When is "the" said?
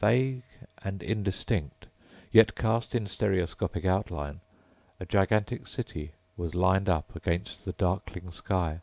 7.64-7.72